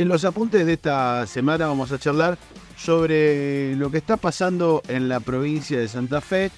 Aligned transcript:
En 0.00 0.08
los 0.08 0.24
apuntes 0.24 0.64
de 0.64 0.72
esta 0.72 1.26
semana 1.26 1.66
vamos 1.66 1.92
a 1.92 1.98
charlar 1.98 2.38
sobre 2.74 3.76
lo 3.76 3.90
que 3.90 3.98
está 3.98 4.16
pasando 4.16 4.80
en 4.88 5.10
la 5.10 5.20
provincia 5.20 5.78
de 5.78 5.88
Santa 5.88 6.22
Fe, 6.22 6.50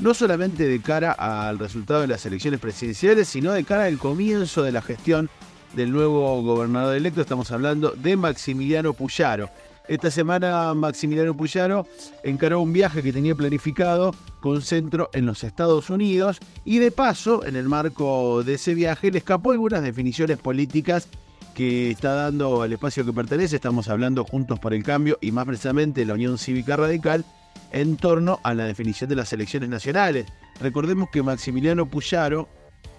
no 0.00 0.12
solamente 0.12 0.68
de 0.68 0.82
cara 0.82 1.12
al 1.12 1.58
resultado 1.58 2.02
de 2.02 2.08
las 2.08 2.26
elecciones 2.26 2.60
presidenciales, 2.60 3.26
sino 3.26 3.52
de 3.52 3.64
cara 3.64 3.84
al 3.84 3.96
comienzo 3.96 4.62
de 4.62 4.72
la 4.72 4.82
gestión 4.82 5.30
del 5.74 5.92
nuevo 5.92 6.42
gobernador 6.42 6.94
electo. 6.94 7.22
Estamos 7.22 7.50
hablando 7.52 7.92
de 7.92 8.18
Maximiliano 8.18 8.92
Puyaro. 8.92 9.48
Esta 9.88 10.10
semana 10.10 10.74
Maximiliano 10.74 11.34
Puyaro 11.34 11.86
encaró 12.22 12.60
un 12.60 12.74
viaje 12.74 13.02
que 13.02 13.14
tenía 13.14 13.34
planificado 13.34 14.14
con 14.40 14.60
centro 14.60 15.08
en 15.14 15.24
los 15.24 15.42
Estados 15.42 15.88
Unidos 15.88 16.38
y 16.66 16.80
de 16.80 16.90
paso, 16.90 17.46
en 17.46 17.56
el 17.56 17.66
marco 17.66 18.42
de 18.44 18.54
ese 18.54 18.74
viaje, 18.74 19.10
le 19.10 19.16
escapó 19.16 19.52
algunas 19.52 19.82
definiciones 19.82 20.36
políticas 20.36 21.08
que 21.54 21.90
está 21.90 22.14
dando 22.14 22.62
al 22.62 22.72
espacio 22.72 23.04
que 23.04 23.12
pertenece, 23.12 23.56
estamos 23.56 23.88
hablando 23.88 24.24
Juntos 24.24 24.58
por 24.58 24.74
el 24.74 24.82
Cambio 24.82 25.18
y 25.20 25.32
más 25.32 25.46
precisamente 25.46 26.04
la 26.04 26.14
Unión 26.14 26.38
Cívica 26.38 26.76
Radical, 26.76 27.24
en 27.72 27.96
torno 27.96 28.40
a 28.42 28.54
la 28.54 28.64
definición 28.64 29.10
de 29.10 29.16
las 29.16 29.32
elecciones 29.32 29.68
nacionales. 29.68 30.26
Recordemos 30.60 31.08
que 31.10 31.22
Maximiliano 31.22 31.86
Puyaro 31.86 32.48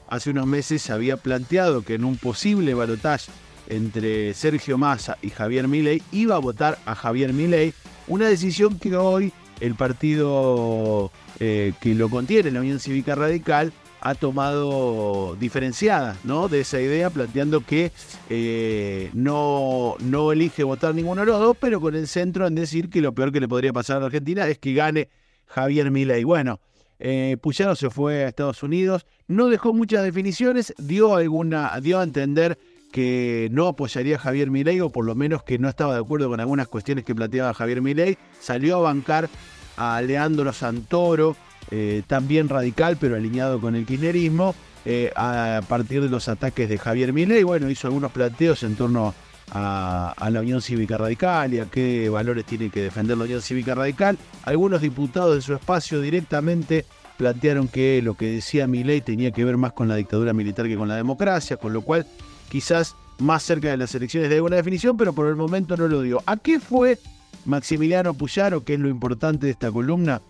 hace 0.07 0.29
unos 0.29 0.47
meses 0.47 0.89
había 0.89 1.17
planteado 1.17 1.83
que 1.83 1.95
en 1.95 2.03
un 2.03 2.17
posible 2.17 2.73
balotaje 2.73 3.31
entre 3.67 4.33
Sergio 4.33 4.77
Massa 4.77 5.17
y 5.21 5.29
Javier 5.29 5.67
Milei 5.67 6.01
iba 6.11 6.35
a 6.35 6.39
votar 6.39 6.79
a 6.85 6.95
Javier 6.95 7.33
Milei, 7.33 7.73
una 8.07 8.27
decisión 8.27 8.77
que 8.77 8.95
hoy 8.95 9.31
el 9.61 9.75
partido 9.75 11.11
eh, 11.39 11.73
que 11.79 11.95
lo 11.95 12.09
contiene, 12.09 12.51
la 12.51 12.59
Unión 12.59 12.79
Cívica 12.79 13.15
Radical, 13.15 13.71
ha 14.01 14.15
tomado 14.15 15.35
diferenciada 15.39 16.17
¿no? 16.23 16.47
de 16.47 16.61
esa 16.61 16.81
idea, 16.81 17.11
planteando 17.11 17.61
que 17.61 17.91
eh, 18.29 19.11
no, 19.13 19.95
no 19.99 20.31
elige 20.31 20.63
votar 20.63 20.95
ninguno 20.95 21.21
de 21.21 21.27
los 21.27 21.39
dos, 21.39 21.55
pero 21.59 21.79
con 21.79 21.95
el 21.95 22.07
centro 22.07 22.47
en 22.47 22.55
decir 22.55 22.89
que 22.89 22.99
lo 22.99 23.13
peor 23.13 23.31
que 23.31 23.39
le 23.39 23.47
podría 23.47 23.71
pasar 23.71 23.97
a 23.97 23.99
la 24.01 24.05
Argentina 24.07 24.47
es 24.47 24.57
que 24.57 24.73
gane 24.73 25.09
Javier 25.45 25.91
Milei. 25.91 26.23
Bueno, 26.23 26.59
eh, 26.99 27.37
se 27.75 27.89
fue 27.91 28.25
a 28.25 28.27
Estados 28.27 28.63
Unidos, 28.63 29.05
no 29.27 29.47
dejó 29.47 29.73
muchas 29.73 30.03
definiciones, 30.03 30.73
dio, 30.79 31.15
alguna, 31.15 31.79
dio 31.79 31.99
a 31.99 32.03
entender 32.03 32.57
que 32.91 33.49
no 33.51 33.67
apoyaría 33.67 34.17
a 34.17 34.19
Javier 34.19 34.49
Milei 34.49 34.81
o 34.81 34.89
por 34.89 35.05
lo 35.05 35.15
menos 35.15 35.43
que 35.43 35.57
no 35.59 35.69
estaba 35.69 35.93
de 35.93 36.01
acuerdo 36.01 36.27
con 36.27 36.39
algunas 36.39 36.67
cuestiones 36.67 37.05
que 37.05 37.15
planteaba 37.15 37.53
Javier 37.53 37.81
Milei, 37.81 38.17
salió 38.39 38.77
a 38.77 38.81
bancar 38.81 39.29
a 39.77 40.01
Leandro 40.01 40.51
Santoro, 40.53 41.35
eh, 41.69 42.03
también 42.07 42.49
radical, 42.49 42.97
pero 42.99 43.15
alineado 43.15 43.61
con 43.61 43.75
el 43.75 43.85
kirchnerismo, 43.85 44.55
eh, 44.85 45.11
a 45.15 45.61
partir 45.67 46.01
de 46.01 46.09
los 46.09 46.27
ataques 46.27 46.67
de 46.67 46.77
Javier 46.77 47.13
Milei. 47.13 47.43
Bueno, 47.43 47.69
hizo 47.69 47.87
algunos 47.87 48.11
planteos 48.11 48.63
en 48.63 48.75
torno 48.75 49.13
a, 49.51 50.29
la 50.31 50.39
Unión 50.39 50.61
Cívica 50.61 50.97
Radical 50.97 51.53
y 51.53 51.59
a 51.59 51.65
qué 51.65 52.09
valores 52.09 52.45
tiene 52.45 52.69
que 52.69 52.81
defender 52.81 53.17
la 53.17 53.25
Unión 53.25 53.41
Cívica 53.41 53.75
Radical. 53.75 54.17
Algunos 54.43 54.81
diputados 54.81 55.35
de 55.35 55.41
su 55.41 55.53
espacio 55.53 56.01
directamente 56.01 56.85
plantearon 57.17 57.67
que 57.67 58.01
lo 58.01 58.15
que 58.15 58.31
decía 58.31 58.65
Milei 58.67 59.01
tenía 59.01 59.31
que 59.31 59.45
ver 59.45 59.57
más 59.57 59.73
con 59.73 59.87
la 59.87 59.95
dictadura 59.95 60.33
militar 60.33 60.67
que 60.67 60.77
con 60.77 60.87
la 60.87 60.95
democracia, 60.95 61.57
con 61.57 61.73
lo 61.73 61.81
cual 61.81 62.07
quizás 62.49 62.95
más 63.19 63.43
cerca 63.43 63.69
de 63.69 63.77
las 63.77 63.93
elecciones 63.93 64.29
de 64.29 64.37
alguna 64.37 64.55
definición, 64.55 64.97
pero 64.97 65.13
por 65.13 65.27
el 65.27 65.35
momento 65.35 65.77
no 65.77 65.87
lo 65.87 66.01
dio. 66.01 66.23
¿A 66.25 66.37
qué 66.37 66.59
fue 66.59 66.97
Maximiliano 67.45 68.13
Puyaro, 68.13 68.63
que 68.63 68.73
es 68.73 68.79
lo 68.79 68.89
importante 68.89 69.45
de 69.45 69.51
esta 69.51 69.71
columna? 69.71 70.21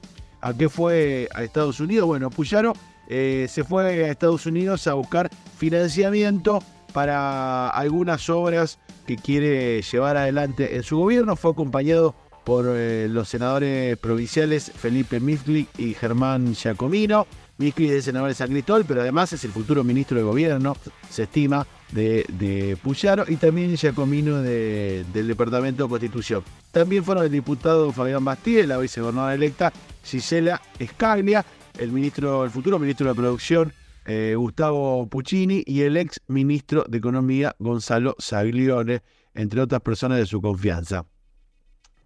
¿A 0.42 0.54
qué 0.54 0.70
fue 0.70 1.30
a 1.34 1.44
Estados 1.44 1.80
Unidos? 1.80 2.08
Bueno, 2.08 2.30
Puyaro 2.30 2.74
eh, 3.08 3.48
se 3.50 3.64
fue 3.64 4.06
a 4.06 4.12
Estados 4.12 4.46
Unidos 4.46 4.88
a 4.88 4.94
buscar 4.96 5.30
financiamiento 5.58 6.64
para 6.94 7.70
algunas 7.70 8.30
obras 8.30 8.80
que 9.06 9.16
quiere 9.16 9.82
llevar 9.82 10.18
adelante 10.18 10.76
en 10.76 10.84
su 10.84 10.98
gobierno. 10.98 11.36
Fue 11.36 11.52
acompañado 11.52 12.16
por 12.44 12.66
eh, 12.68 13.08
los 13.10 13.30
senadores 13.30 13.98
provinciales 13.98 14.72
Felipe 14.76 15.20
Misli 15.20 15.68
y 15.78 15.94
Germán 15.94 16.56
Giacomino. 16.56 17.28
Misli 17.62 17.90
es 17.90 18.06
senador 18.06 18.30
de 18.30 18.34
San 18.34 18.50
Cristóbal, 18.50 18.86
pero 18.88 19.02
además 19.02 19.32
es 19.34 19.46
el 19.46 19.52
futuro 19.52 19.84
ministro 19.84 20.18
de 20.18 20.24
gobierno, 20.24 20.76
se 21.10 21.24
estima, 21.24 21.68
de, 21.92 22.26
de 22.30 22.78
Puyaro 22.82 23.26
y 23.28 23.36
también 23.36 23.76
Giacomino 23.78 24.42
del 24.42 25.28
Departamento 25.28 25.84
de 25.84 25.90
Constitución. 25.90 26.44
También 26.72 27.04
fueron 27.04 27.26
el 27.26 27.32
diputado 27.32 27.92
Fabián 27.92 28.26
Bastille, 28.26 28.66
la 28.66 28.78
vicegobernadora 28.78 29.36
electa 29.36 29.72
Gisela 30.04 30.62
Escaglia, 30.80 31.46
el 31.78 31.92
ministro, 31.92 32.44
el 32.44 32.50
futuro 32.50 32.80
ministro 32.80 33.08
de 33.08 33.16
Producción 33.16 33.74
eh, 34.06 34.34
Gustavo 34.36 35.06
Puccini 35.08 35.64
y 35.66 35.82
el 35.82 35.98
ex 35.98 36.20
ministro 36.28 36.86
de 36.88 36.98
Economía 36.98 37.56
Gonzalo 37.60 38.16
Saglione, 38.18 39.04
entre 39.36 39.62
otras 39.62 39.82
personas 39.82 40.18
de 40.18 40.26
su 40.26 40.42
confianza. 40.42 41.06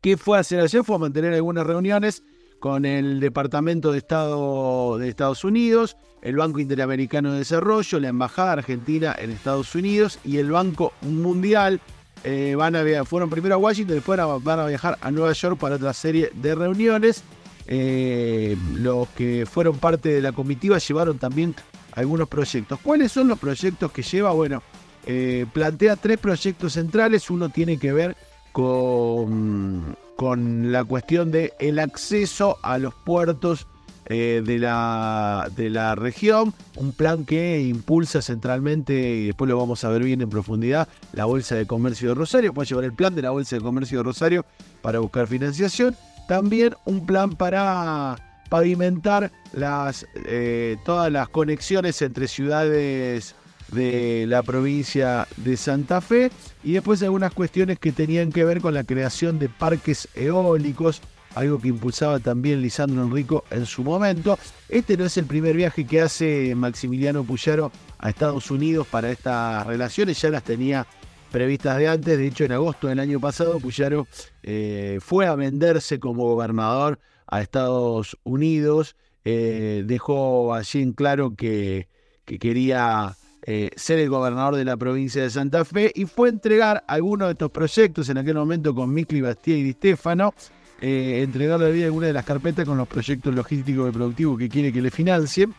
¿Qué 0.02 0.18
fue 0.18 0.38
a 0.38 0.42
hacer 0.42 0.60
ayer? 0.60 0.84
Fue 0.84 0.98
a 0.98 1.00
mantener 1.00 1.34
algunas 1.34 1.66
reuniones 1.66 2.22
con 2.66 2.84
el 2.84 3.20
Departamento 3.20 3.92
de 3.92 4.00
Estado 4.00 4.98
de 4.98 5.08
Estados 5.08 5.44
Unidos, 5.44 5.98
el 6.24 6.36
Banco 6.36 6.60
Interamericano 6.60 7.32
de 7.32 7.38
Desarrollo, 7.38 8.00
la 8.00 8.08
Embajada 8.08 8.54
Argentina 8.54 9.16
en 9.20 9.30
Estados 9.30 9.76
Unidos 9.76 10.18
y 10.26 10.38
el 10.38 10.50
Banco 10.50 10.92
Mundial. 11.02 11.80
Eh, 12.24 12.56
van 12.58 12.76
a 12.76 13.06
fueron 13.06 13.30
primero 13.30 13.54
a 13.54 13.60
Washington, 13.60 13.98
después 13.98 14.20
van 14.42 14.60
a 14.60 14.66
viajar 14.66 14.98
a 15.00 15.12
Nueva 15.12 15.32
York 15.34 15.60
para 15.60 15.76
otra 15.76 15.94
serie 15.94 16.32
de 16.34 16.56
reuniones. 16.56 17.24
Eh, 17.68 18.58
los 18.74 19.10
que 19.10 19.46
fueron 19.46 19.78
parte 19.78 20.10
de 20.10 20.22
la 20.22 20.32
comitiva 20.32 20.80
llevaron 20.80 21.20
también 21.20 21.54
algunos 21.92 22.28
proyectos. 22.28 22.80
¿Cuáles 22.80 23.12
son 23.12 23.28
los 23.28 23.38
proyectos 23.38 23.92
que 23.92 24.02
lleva? 24.02 24.32
Bueno, 24.32 24.64
eh, 25.06 25.46
plantea 25.54 25.98
tres 25.98 26.18
proyectos 26.18 26.74
centrales. 26.74 27.30
Uno 27.30 27.50
tiene 27.50 27.78
que 27.78 27.94
ver 27.94 28.18
con, 28.52 29.96
con 30.16 30.72
la 30.72 30.84
cuestión 30.84 31.32
del 31.32 31.52
el 31.60 31.80
acceso 31.80 32.58
a 32.62 32.78
los 32.78 32.94
puertos 32.94 33.68
eh, 34.08 34.44
de, 34.46 34.60
la, 34.60 35.50
de 35.56 35.70
la 35.72 35.96
región, 35.96 36.54
un 36.76 36.92
plan 36.92 37.26
que 37.26 37.62
impulsa 37.62 38.22
centralmente, 38.22 38.94
y 38.94 39.26
después 39.28 39.50
lo 39.50 39.58
vamos 39.58 39.84
a 39.84 39.90
ver 39.90 40.04
bien 40.04 40.22
en 40.22 40.30
profundidad, 40.30 40.88
la 41.12 41.26
Bolsa 41.26 41.56
de 41.56 41.66
Comercio 41.66 42.10
de 42.10 42.16
Rosario, 42.16 42.54
puede 42.54 42.68
llevar 42.68 42.84
el 42.84 42.94
plan 42.94 43.16
de 43.16 43.24
la 43.24 43.32
Bolsa 43.32 43.56
de 43.56 43.64
Comercio 43.64 43.98
de 43.98 44.04
Rosario 44.04 44.46
para 44.84 45.00
buscar 45.00 45.26
financiación, 45.26 45.96
también 46.28 46.76
un 46.86 47.08
plan 47.08 47.32
para 47.32 48.16
pavimentar 48.50 49.32
las, 49.54 50.06
eh, 50.14 50.78
todas 50.86 51.12
las 51.12 51.28
conexiones 51.30 52.00
entre 52.04 52.28
ciudades 52.28 53.34
de 53.76 54.26
la 54.28 54.42
provincia 54.42 55.28
de 55.38 55.58
Santa 55.58 56.02
Fe 56.02 56.32
y 56.64 56.74
después 56.74 57.04
algunas 57.04 57.34
cuestiones 57.34 57.78
que 57.78 57.92
tenían 57.92 58.32
que 58.32 58.44
ver 58.44 58.62
con 58.62 58.74
la 58.74 58.84
creación 58.84 59.38
de 59.38 59.50
parques 59.50 60.08
eólicos, 60.16 61.02
algo 61.36 61.60
que 61.60 61.68
impulsaba 61.68 62.20
también 62.20 62.62
Lisandro 62.62 63.04
Enrico 63.04 63.44
en 63.52 63.66
su 63.66 63.84
momento. 63.84 64.40
Este 64.70 64.98
no 64.98 65.06
es 65.06 65.18
el 65.18 65.26
primer 65.26 65.56
viaje 65.56 65.86
que 65.86 66.02
hace 66.02 66.56
Maximiliano 66.56 67.24
Puyaro 67.24 67.72
a 68.00 68.10
Estados 68.10 68.50
Unidos 68.50 68.88
para 68.88 69.12
estas 69.12 69.68
relaciones, 69.68 70.20
ya 70.22 70.30
las 70.30 70.44
tenía 70.44 70.88
previstas 71.32 71.78
de 71.78 71.90
antes. 71.90 72.18
De 72.18 72.28
hecho, 72.28 72.46
en 72.46 72.54
agosto 72.54 72.88
del 72.88 73.00
año 73.00 73.20
pasado, 73.20 73.60
Puyaro 73.60 74.08
eh, 74.42 75.00
fue 75.02 75.28
a 75.28 75.36
venderse 75.36 76.00
como 76.00 76.24
gobernador 76.24 76.98
a 77.28 77.42
Estados 77.42 78.18
Unidos. 78.24 78.96
Eh, 79.26 79.84
dejó 79.86 80.54
allí 80.54 80.82
en 80.82 80.94
claro 80.94 81.36
que, 81.36 81.90
quería 82.26 83.16
eh, 83.46 83.70
ser 83.76 84.00
el 84.00 84.10
gobernador 84.10 84.56
de 84.56 84.66
la 84.66 84.76
provincia 84.76 85.22
de 85.22 85.30
Santa 85.30 85.64
Fe 85.64 85.92
y 85.94 86.06
fue 86.06 86.30
entregar 86.30 86.84
algunos 86.88 87.28
de 87.28 87.34
estos 87.34 87.52
proyectos 87.52 88.10
en 88.10 88.18
aquel 88.18 88.36
momento 88.36 88.74
con 88.74 88.94
Micli 88.94 89.22
Bastía 89.22 89.58
y 89.58 89.64
Di 89.64 89.74
Stefano. 89.74 90.34
entregarle 90.82 91.68
a 91.68 91.70
vida 91.70 91.86
alguna 91.86 92.08
de 92.08 92.14
las 92.14 92.26
carpetas 92.26 92.66
con 92.66 92.78
los 92.78 92.88
proyectos 92.88 93.34
logísticos 93.34 93.90
y 93.90 93.92
productivos 93.92 94.38
que 94.40 94.50
quiere 94.50 94.74
que 94.74 94.82
le 94.82 94.92
financien. 94.92 95.54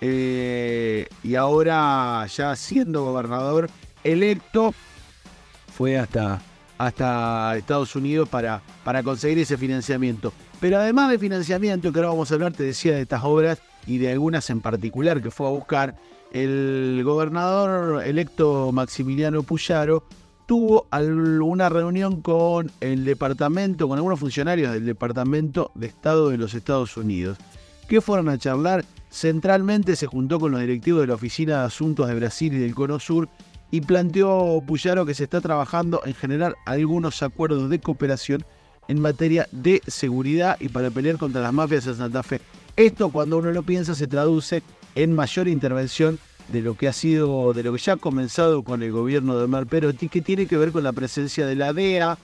y 0.00 1.34
ahora, 1.34 2.26
ya 2.26 2.54
siendo 2.56 3.04
gobernador 3.04 3.68
electo, 4.04 4.74
fue 5.76 5.98
hasta, 5.98 6.40
hasta 6.78 7.56
Estados 7.56 7.96
Unidos 7.96 8.28
para, 8.28 8.62
para 8.84 9.02
conseguir 9.02 9.38
ese 9.40 9.56
financiamiento. 9.56 10.32
Pero 10.60 10.78
además 10.78 11.10
de 11.10 11.18
financiamiento, 11.18 11.92
que 11.92 11.98
ahora 11.98 12.10
vamos 12.10 12.30
a 12.30 12.34
hablar, 12.34 12.52
te 12.52 12.62
decía, 12.62 12.94
de 12.94 13.02
estas 13.02 13.24
obras 13.24 13.60
y 13.86 13.98
de 13.98 14.12
algunas 14.12 14.48
en 14.50 14.60
particular 14.60 15.20
que 15.20 15.30
fue 15.30 15.46
a 15.46 15.50
buscar, 15.50 15.96
el 16.34 17.00
gobernador 17.04 18.04
electo 18.04 18.72
Maximiliano 18.72 19.44
Puyaro 19.44 20.02
tuvo 20.46 20.88
una 20.90 21.68
reunión 21.68 22.22
con 22.22 22.72
el 22.80 23.04
departamento, 23.04 23.86
con 23.86 23.98
algunos 23.98 24.18
funcionarios 24.18 24.72
del 24.72 24.84
Departamento 24.84 25.70
de 25.76 25.86
Estado 25.86 26.30
de 26.30 26.36
los 26.36 26.52
Estados 26.54 26.96
Unidos. 26.96 27.38
¿Qué 27.88 28.00
fueron 28.00 28.28
a 28.28 28.36
charlar? 28.36 28.84
Centralmente 29.10 29.94
se 29.94 30.08
juntó 30.08 30.40
con 30.40 30.50
los 30.50 30.60
directivos 30.60 31.02
de 31.02 31.06
la 31.06 31.14
Oficina 31.14 31.60
de 31.60 31.66
Asuntos 31.66 32.08
de 32.08 32.16
Brasil 32.16 32.52
y 32.52 32.58
del 32.58 32.74
Cono 32.74 32.98
Sur 32.98 33.28
y 33.70 33.82
planteó 33.82 34.60
Puyaro 34.66 35.06
que 35.06 35.14
se 35.14 35.24
está 35.24 35.40
trabajando 35.40 36.02
en 36.04 36.14
generar 36.14 36.56
algunos 36.66 37.22
acuerdos 37.22 37.70
de 37.70 37.78
cooperación 37.78 38.44
en 38.88 39.00
materia 39.00 39.46
de 39.52 39.80
seguridad 39.86 40.56
y 40.58 40.68
para 40.68 40.90
pelear 40.90 41.16
contra 41.16 41.42
las 41.42 41.52
mafias 41.52 41.86
en 41.86 41.94
Santa 41.94 42.24
Fe. 42.24 42.40
Esto 42.74 43.10
cuando 43.10 43.38
uno 43.38 43.52
lo 43.52 43.62
piensa 43.62 43.94
se 43.94 44.08
traduce 44.08 44.64
en 44.94 45.12
mayor 45.14 45.48
intervención 45.48 46.18
de 46.48 46.60
lo 46.60 46.76
que 46.76 46.88
ha 46.88 46.92
sido, 46.92 47.52
de 47.52 47.62
lo 47.62 47.72
que 47.72 47.78
ya 47.78 47.94
ha 47.94 47.96
comenzado 47.96 48.62
con 48.62 48.82
el 48.82 48.92
gobierno 48.92 49.36
de 49.36 49.44
Omar 49.44 49.66
Perotti, 49.66 50.08
que 50.08 50.20
tiene 50.20 50.46
que 50.46 50.56
ver 50.56 50.72
con 50.72 50.84
la 50.84 50.92
presencia 50.92 51.46
de 51.46 51.56
la 51.56 51.72
DEA 51.72 52.18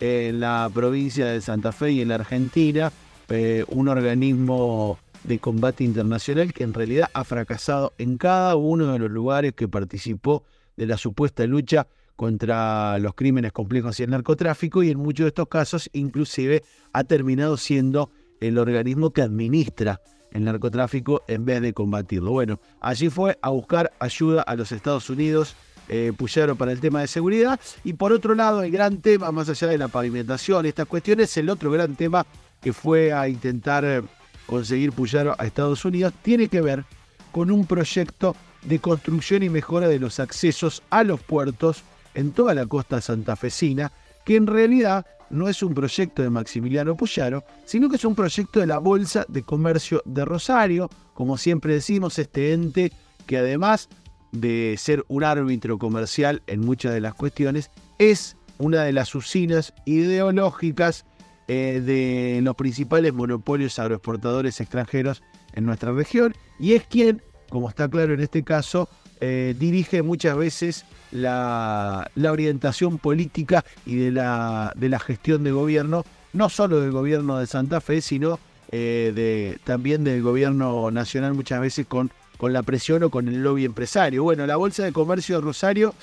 en 0.00 0.40
la 0.40 0.70
provincia 0.72 1.26
de 1.26 1.40
Santa 1.40 1.72
Fe 1.72 1.92
y 1.92 2.00
en 2.00 2.08
la 2.08 2.16
Argentina, 2.16 2.92
eh, 3.28 3.64
un 3.68 3.88
organismo 3.88 4.98
de 5.24 5.38
combate 5.38 5.84
internacional 5.84 6.52
que 6.52 6.64
en 6.64 6.74
realidad 6.74 7.10
ha 7.12 7.24
fracasado 7.24 7.92
en 7.98 8.16
cada 8.16 8.56
uno 8.56 8.92
de 8.92 8.98
los 8.98 9.10
lugares 9.10 9.54
que 9.54 9.68
participó 9.68 10.44
de 10.76 10.86
la 10.86 10.96
supuesta 10.96 11.46
lucha 11.46 11.86
contra 12.14 12.98
los 12.98 13.14
crímenes 13.14 13.52
complejos 13.52 13.98
y 13.98 14.04
el 14.04 14.10
narcotráfico 14.10 14.82
y 14.82 14.90
en 14.90 14.98
muchos 14.98 15.24
de 15.24 15.28
estos 15.28 15.48
casos 15.48 15.90
inclusive 15.92 16.62
ha 16.92 17.04
terminado 17.04 17.56
siendo 17.56 18.10
el 18.40 18.58
organismo 18.58 19.10
que 19.10 19.22
administra 19.22 20.00
el 20.32 20.44
narcotráfico 20.44 21.22
en 21.28 21.44
vez 21.44 21.60
de 21.62 21.72
combatirlo. 21.72 22.32
Bueno, 22.32 22.60
allí 22.80 23.08
fue 23.08 23.38
a 23.42 23.50
buscar 23.50 23.92
ayuda 23.98 24.42
a 24.42 24.54
los 24.56 24.72
Estados 24.72 25.08
Unidos, 25.10 25.56
eh, 25.88 26.12
para 26.58 26.72
el 26.72 26.80
tema 26.80 27.00
de 27.00 27.06
seguridad 27.06 27.60
y 27.84 27.92
por 27.92 28.12
otro 28.12 28.34
lado 28.34 28.62
el 28.62 28.72
gran 28.72 29.00
tema, 29.00 29.30
más 29.30 29.48
allá 29.48 29.68
de 29.68 29.78
la 29.78 29.86
pavimentación, 29.86 30.66
estas 30.66 30.86
cuestiones, 30.86 31.36
el 31.36 31.48
otro 31.48 31.70
gran 31.70 31.94
tema 31.94 32.26
que 32.60 32.72
fue 32.72 33.12
a 33.12 33.28
intentar 33.28 33.84
eh, 33.84 34.02
conseguir 34.46 34.92
Puyaro 34.92 35.36
a 35.38 35.46
Estados 35.46 35.84
Unidos 35.84 36.12
tiene 36.22 36.48
que 36.48 36.60
ver 36.60 36.84
con 37.30 37.50
un 37.50 37.66
proyecto 37.66 38.34
de 38.62 38.80
construcción 38.80 39.42
y 39.42 39.48
mejora 39.48 39.86
de 39.88 40.00
los 40.00 40.18
accesos 40.18 40.82
a 40.90 41.04
los 41.04 41.20
puertos 41.20 41.82
en 42.14 42.32
toda 42.32 42.54
la 42.54 42.66
costa 42.66 43.00
santafesina, 43.00 43.92
que 44.26 44.36
en 44.36 44.48
realidad 44.48 45.06
no 45.30 45.48
es 45.48 45.62
un 45.62 45.72
proyecto 45.72 46.20
de 46.20 46.30
Maximiliano 46.30 46.96
Puyaro, 46.96 47.44
sino 47.64 47.88
que 47.88 47.96
es 47.96 48.04
un 48.04 48.16
proyecto 48.16 48.60
de 48.60 48.66
la 48.66 48.78
Bolsa 48.78 49.24
de 49.28 49.44
Comercio 49.44 50.02
de 50.04 50.24
Rosario, 50.24 50.90
como 51.14 51.38
siempre 51.38 51.74
decimos, 51.74 52.18
este 52.18 52.52
ente 52.52 52.92
que 53.26 53.38
además 53.38 53.88
de 54.32 54.74
ser 54.78 55.04
un 55.08 55.22
árbitro 55.22 55.78
comercial 55.78 56.42
en 56.48 56.60
muchas 56.60 56.92
de 56.92 57.00
las 57.00 57.14
cuestiones, 57.14 57.70
es 57.98 58.36
una 58.58 58.82
de 58.82 58.92
las 58.92 59.14
usinas 59.14 59.72
ideológicas 59.84 61.06
eh, 61.46 61.80
de 61.84 62.40
los 62.42 62.56
principales 62.56 63.14
monopolios 63.14 63.78
agroexportadores 63.78 64.60
extranjeros 64.60 65.22
en 65.52 65.66
nuestra 65.66 65.92
región 65.92 66.34
y 66.58 66.72
es 66.72 66.84
quien, 66.84 67.22
como 67.48 67.68
está 67.68 67.88
claro 67.88 68.12
en 68.12 68.20
este 68.20 68.42
caso, 68.42 68.88
eh, 69.20 69.54
dirige 69.58 70.02
muchas 70.02 70.36
veces 70.36 70.84
la, 71.10 72.10
orientación 72.16 72.98
política 72.98 73.64
y 73.84 73.96
de 73.96 74.10
la, 74.12 74.72
de 74.76 74.88
la, 74.88 74.98
gestión 74.98 75.44
de 75.44 75.52
gobierno, 75.52 76.04
no 76.32 76.48
solo 76.48 76.80
del 76.80 76.92
gobierno 76.92 77.38
de 77.38 77.46
Santa 77.46 77.80
Fe, 77.80 78.00
sino 78.00 78.38
eh, 78.72 79.12
de, 79.14 79.58
también 79.64 80.04
del 80.04 80.22
gobierno 80.22 80.90
nacional 80.90 81.34
muchas 81.34 81.60
veces 81.60 81.86
con, 81.86 82.10
con 82.36 82.52
la 82.52 82.62
presión 82.62 83.02
o 83.04 83.10
con 83.10 83.28
el 83.28 83.42
lobby 83.42 83.64
empresario. 83.64 84.22
Bueno, 84.22 84.46
la 84.46 84.56
Bolsa 84.56 84.84
de 84.84 84.92
Comercio 84.92 85.36
de 85.36 85.42
Rosario, 85.42 85.94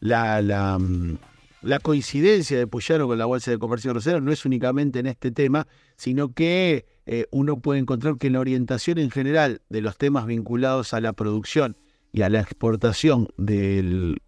la, 0.00 0.40
la 0.40 0.78
mm, 0.78 1.16
la 1.66 1.80
coincidencia 1.80 2.56
de 2.58 2.66
Puyaro 2.66 3.08
con 3.08 3.18
la 3.18 3.24
Bolsa 3.26 3.50
de 3.50 3.58
Comercio 3.58 3.92
Rosero 3.92 4.20
no 4.20 4.30
es 4.30 4.44
únicamente 4.44 5.00
en 5.00 5.06
este 5.06 5.32
tema, 5.32 5.66
sino 5.96 6.32
que 6.32 6.84
eh, 7.06 7.26
uno 7.30 7.60
puede 7.60 7.78
encontrar 7.80 8.18
que 8.18 8.30
la 8.30 8.40
orientación 8.40 8.98
en 8.98 9.10
general 9.10 9.62
de 9.68 9.80
los 9.80 9.96
temas 9.96 10.26
vinculados 10.26 10.92
a 10.92 11.00
la 11.00 11.12
producción 11.12 11.76
y 12.12 12.22
a 12.22 12.28
la 12.28 12.40
exportación 12.40 13.28
del, 13.36 14.20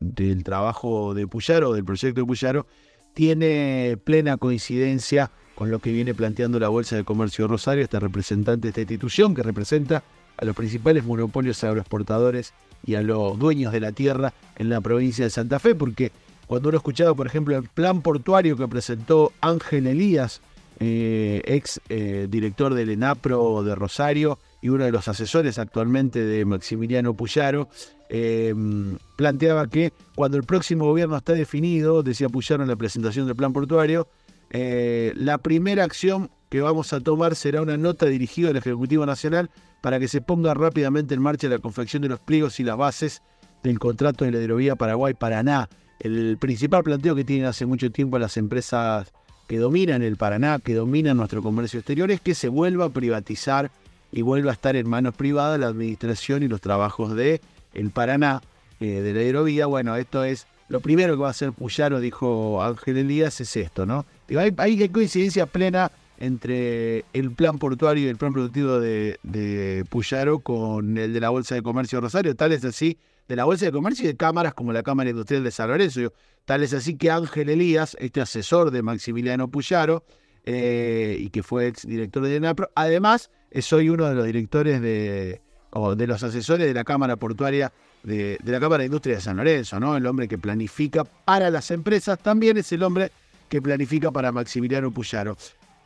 trabajo 0.44 1.14
de 1.14 1.26
Puyaro, 1.26 1.72
del 1.72 1.84
proyecto 1.84 2.20
de 2.20 2.26
Puyaro, 2.26 2.66
tiene 3.14 3.98
plena 4.04 4.36
coincidencia 4.36 5.32
con 5.56 5.70
lo 5.70 5.80
que 5.80 5.90
viene 5.90 6.14
planteando 6.14 6.60
la 6.60 6.68
Bolsa 6.68 6.94
de 6.94 7.04
Comercio 7.04 7.48
Rosario, 7.48 7.82
este 7.82 7.98
representante 7.98 8.68
de 8.68 8.68
esta 8.68 8.80
institución 8.82 9.34
que 9.34 9.42
representa 9.42 10.04
a 10.36 10.44
los 10.44 10.54
principales 10.54 11.04
monopolios 11.04 11.64
agroexportadores 11.64 12.54
y 12.84 12.94
a 12.94 13.02
los 13.02 13.36
dueños 13.38 13.72
de 13.72 13.80
la 13.80 13.90
tierra 13.90 14.32
en 14.56 14.68
la 14.68 14.80
provincia 14.80 15.24
de 15.24 15.30
Santa 15.30 15.58
Fe, 15.58 15.74
porque 15.74 16.12
cuando 16.46 16.68
uno 16.68 16.76
ha 16.76 16.78
escuchado, 16.78 17.16
por 17.16 17.26
ejemplo, 17.26 17.56
el 17.56 17.64
plan 17.64 18.02
portuario 18.02 18.56
que 18.56 18.68
presentó 18.68 19.32
Ángel 19.40 19.88
Elías, 19.88 20.40
eh, 20.80 21.42
ex 21.44 21.80
eh, 21.88 22.28
director 22.30 22.72
del 22.72 22.90
ENAPRO 22.90 23.64
de 23.64 23.74
Rosario 23.74 24.38
y 24.62 24.68
uno 24.68 24.84
de 24.84 24.92
los 24.92 25.08
asesores 25.08 25.58
actualmente 25.58 26.24
de 26.24 26.44
Maximiliano 26.44 27.14
Puyaro, 27.14 27.68
em, 28.08 28.96
planteaba 29.16 29.66
que 29.66 29.92
cuando 30.14 30.36
el 30.36 30.44
próximo 30.44 30.84
gobierno 30.84 31.16
está 31.16 31.32
definido, 31.32 32.02
decía 32.02 32.28
Puyaro 32.28 32.62
en 32.62 32.68
la 32.68 32.76
presentación 32.76 33.26
del 33.26 33.36
plan 33.36 33.52
portuario, 33.52 34.08
eh, 34.50 35.12
la 35.16 35.38
primera 35.38 35.84
acción 35.84 36.30
que 36.48 36.60
vamos 36.60 36.92
a 36.92 37.00
tomar 37.00 37.34
será 37.34 37.60
una 37.60 37.76
nota 37.76 38.06
dirigida 38.06 38.50
al 38.50 38.56
Ejecutivo 38.56 39.04
Nacional 39.04 39.50
para 39.80 39.98
que 40.00 40.08
se 40.08 40.20
ponga 40.20 40.54
rápidamente 40.54 41.14
en 41.14 41.22
marcha 41.22 41.48
la 41.48 41.58
confección 41.58 42.02
de 42.02 42.08
los 42.08 42.20
pliegos 42.20 42.58
y 42.60 42.64
las 42.64 42.76
bases 42.76 43.22
del 43.62 43.78
contrato 43.78 44.24
de 44.24 44.30
la 44.30 44.38
hidrovía 44.38 44.76
Paraguay-Paraná. 44.76 45.68
El 46.00 46.38
principal 46.38 46.84
planteo 46.84 47.14
que 47.14 47.24
tienen 47.24 47.46
hace 47.46 47.66
mucho 47.66 47.90
tiempo 47.90 48.18
las 48.18 48.36
empresas 48.36 49.12
que 49.48 49.58
dominan 49.58 50.02
el 50.02 50.16
Paraná, 50.16 50.60
que 50.62 50.74
dominan 50.74 51.16
nuestro 51.16 51.42
comercio 51.42 51.80
exterior, 51.80 52.10
es 52.10 52.20
que 52.20 52.34
se 52.34 52.48
vuelva 52.48 52.84
a 52.84 52.90
privatizar 52.90 53.70
y 54.12 54.22
vuelva 54.22 54.50
a 54.50 54.54
estar 54.54 54.76
en 54.76 54.88
manos 54.88 55.14
privadas 55.14 55.58
la 55.58 55.68
administración 55.68 56.42
y 56.42 56.48
los 56.48 56.60
trabajos 56.60 57.16
de 57.16 57.40
el 57.74 57.90
Paraná, 57.90 58.42
eh, 58.78 59.00
de 59.00 59.14
la 59.14 59.20
aerovía. 59.20 59.66
Bueno, 59.66 59.96
esto 59.96 60.22
es 60.22 60.46
lo 60.68 60.80
primero 60.80 61.14
que 61.14 61.22
va 61.22 61.28
a 61.28 61.30
hacer 61.30 61.52
Puyaro, 61.52 61.98
dijo 61.98 62.62
Ángel 62.62 62.98
Elías, 62.98 63.40
es 63.40 63.56
esto, 63.56 63.86
¿no? 63.86 64.04
Digo, 64.28 64.40
hay, 64.42 64.54
hay, 64.58 64.88
coincidencia 64.90 65.46
plena 65.46 65.90
entre 66.18 67.04
el 67.12 67.30
plan 67.32 67.58
portuario 67.58 68.06
y 68.06 68.08
el 68.08 68.16
plan 68.16 68.32
productivo 68.32 68.80
de, 68.80 69.84
Puyaro 69.88 70.40
con 70.40 70.98
el 70.98 71.12
de 71.12 71.20
la 71.20 71.30
Bolsa 71.30 71.54
de 71.54 71.62
Comercio 71.62 72.00
Rosario, 72.00 72.34
tal 72.34 72.52
es 72.52 72.64
así 72.64 72.98
de 73.28 73.36
la 73.36 73.44
Bolsa 73.44 73.66
de 73.66 73.72
Comercio 73.72 74.04
y 74.04 74.08
de 74.08 74.16
cámaras 74.16 74.54
como 74.54 74.72
la 74.72 74.82
Cámara 74.82 75.10
Industrial 75.10 75.44
de 75.44 75.50
San 75.50 75.68
Lorenzo. 75.68 76.12
Tal 76.44 76.62
es 76.62 76.72
así 76.72 76.96
que 76.96 77.10
Ángel 77.10 77.50
Elías, 77.50 77.96
este 78.00 78.20
asesor 78.20 78.70
de 78.70 78.82
Maximiliano 78.82 79.48
Puyaro, 79.48 80.02
eh, 80.44 81.16
y 81.20 81.28
que 81.28 81.42
fue 81.42 81.66
ex 81.66 81.86
director 81.86 82.22
de 82.22 82.36
ENAPRO, 82.36 82.70
además 82.74 83.30
es 83.50 83.70
hoy 83.72 83.90
uno 83.90 84.08
de 84.08 84.14
los 84.14 84.24
directores 84.24 84.80
de, 84.80 85.42
o 85.70 85.94
de 85.94 86.06
los 86.06 86.22
asesores 86.22 86.66
de 86.66 86.72
la 86.72 86.84
Cámara 86.84 87.16
Portuaria 87.16 87.70
de, 88.02 88.38
de, 88.42 88.52
la 88.52 88.60
Cámara 88.60 88.80
de 88.80 88.86
Industria 88.86 89.16
de 89.16 89.20
San 89.20 89.36
Lorenzo, 89.36 89.78
¿no? 89.78 89.96
El 89.96 90.06
hombre 90.06 90.26
que 90.26 90.38
planifica 90.38 91.04
para 91.04 91.50
las 91.50 91.70
empresas, 91.70 92.18
también 92.18 92.56
es 92.56 92.72
el 92.72 92.82
hombre 92.82 93.12
que 93.50 93.60
planifica 93.60 94.10
para 94.10 94.32
Maximiliano 94.32 94.90
Puyaro. 94.90 95.36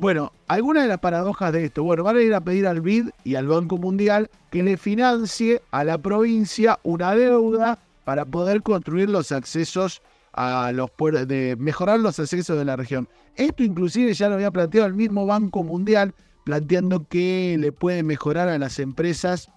Bueno, 0.02 0.32
algunas 0.48 0.82
de 0.82 0.88
las 0.88 0.98
paradojas 0.98 1.52
de 1.52 1.66
esto. 1.66 1.84
Bueno, 1.84 2.02
van 2.02 2.16
a 2.16 2.22
ir 2.22 2.34
a 2.34 2.40
pedir 2.40 2.66
al 2.66 2.80
BID 2.80 3.10
y 3.22 3.36
al 3.36 3.46
Banco 3.46 3.78
Mundial 3.78 4.30
que 4.50 4.64
le 4.64 4.76
financie 4.76 5.62
a 5.70 5.84
la 5.84 5.96
provincia 5.98 6.80
una 6.82 7.14
deuda 7.14 7.78
para 8.02 8.24
poder 8.24 8.62
construir 8.62 9.08
los 9.08 9.30
accesos 9.30 10.02
a 10.32 10.72
los 10.72 10.90
puertos, 10.90 11.28
de 11.28 11.54
mejorar 11.56 12.00
los 12.00 12.18
accesos 12.18 12.58
de 12.58 12.64
la 12.64 12.74
región. 12.74 13.08
Esto 13.36 13.62
inclusive 13.62 14.12
ya 14.12 14.28
lo 14.28 14.34
había 14.34 14.50
planteado 14.50 14.88
el 14.88 14.94
mismo 14.94 15.24
Banco 15.24 15.62
Mundial, 15.62 16.14
planteando 16.42 17.06
que 17.06 17.56
le 17.60 17.70
puede 17.70 18.02
mejorar 18.02 18.48
a 18.48 18.58
las 18.58 18.80
empresas 18.80 19.52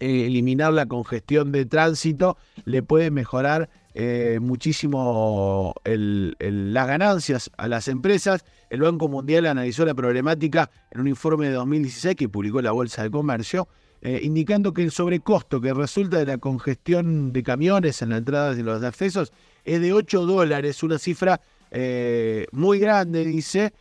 eh, 0.00 0.26
eliminar 0.26 0.72
la 0.72 0.86
congestión 0.86 1.50
de 1.50 1.66
tránsito, 1.66 2.36
le 2.64 2.84
puede 2.84 3.10
mejorar 3.10 3.68
eh, 3.94 4.38
muchísimo 4.40 5.74
las 5.84 6.86
ganancias 6.86 7.50
a 7.56 7.66
las 7.66 7.88
empresas. 7.88 8.44
El 8.70 8.80
Banco 8.80 9.08
Mundial 9.08 9.46
analizó 9.46 9.84
la 9.84 9.94
problemática 9.94 10.70
en 10.90 11.00
un 11.00 11.08
informe 11.08 11.46
de 11.46 11.54
2016 11.54 12.16
que 12.16 12.28
publicó 12.28 12.60
la 12.60 12.72
Bolsa 12.72 13.02
de 13.02 13.10
Comercio, 13.10 13.68
eh, 14.02 14.20
indicando 14.22 14.72
que 14.72 14.82
el 14.82 14.90
sobrecosto 14.90 15.60
que 15.60 15.74
resulta 15.74 16.18
de 16.18 16.26
la 16.26 16.38
congestión 16.38 17.32
de 17.32 17.42
camiones 17.42 18.02
en 18.02 18.10
la 18.10 18.18
entrada 18.18 18.54
y 18.58 18.62
los 18.62 18.82
accesos 18.82 19.32
es 19.64 19.80
de 19.80 19.92
8 19.92 20.26
dólares, 20.26 20.82
una 20.82 20.98
cifra 20.98 21.40
eh, 21.70 22.46
muy 22.52 22.78
grande, 22.78 23.24
dice, 23.24 23.72